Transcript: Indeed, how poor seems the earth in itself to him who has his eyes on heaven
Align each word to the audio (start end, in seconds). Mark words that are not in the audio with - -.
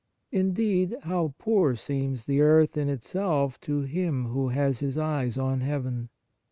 Indeed, 0.31 0.95
how 1.03 1.35
poor 1.37 1.75
seems 1.75 2.25
the 2.25 2.41
earth 2.41 2.75
in 2.75 2.89
itself 2.89 3.59
to 3.61 3.81
him 3.81 4.29
who 4.29 4.47
has 4.49 4.79
his 4.79 4.97
eyes 4.97 5.37
on 5.37 5.61
heaven 5.61 6.09